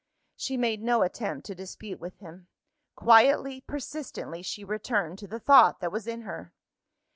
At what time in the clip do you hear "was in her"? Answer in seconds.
5.91-6.55